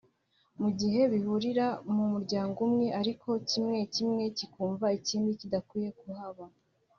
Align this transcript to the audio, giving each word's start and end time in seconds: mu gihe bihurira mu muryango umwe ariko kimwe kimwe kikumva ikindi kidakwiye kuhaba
mu 0.59 0.69
gihe 0.79 1.01
bihurira 1.11 1.67
mu 1.93 2.03
muryango 2.13 2.57
umwe 2.67 2.87
ariko 2.99 3.29
kimwe 3.49 3.79
kimwe 3.93 4.23
kikumva 4.37 4.85
ikindi 4.97 5.31
kidakwiye 5.39 5.89
kuhaba 5.99 6.45